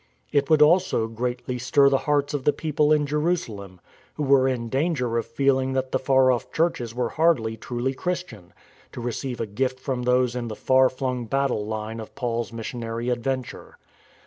It 0.31 0.49
would 0.49 0.63
also 0.63 1.05
greatly 1.05 1.59
stir 1.59 1.87
the 1.87 1.99
hearts 2.09 2.33
of 2.33 2.43
the 2.43 2.53
people 2.53 2.91
in 2.91 3.05
Jerusalem, 3.05 3.79
who 4.15 4.23
were 4.23 4.47
in 4.47 4.67
danger 4.67 5.15
of 5.19 5.27
feeling 5.27 5.73
that 5.73 5.91
the 5.91 5.99
far 5.99 6.31
off 6.31 6.51
churches 6.51 6.95
were 6.95 7.09
hardly 7.09 7.55
truly 7.55 7.93
Christian, 7.93 8.51
to 8.93 8.99
receive 8.99 9.39
a 9.39 9.45
gift 9.45 9.79
from 9.79 10.01
those 10.01 10.35
in" 10.35 10.47
the 10.47 10.55
far 10.55 10.89
flung 10.89 11.25
battle 11.25 11.67
line" 11.67 11.99
of 11.99 12.15
Paul's 12.15 12.51
mis 12.51 12.65
sionary 12.69 13.11
adventure. 13.11 13.77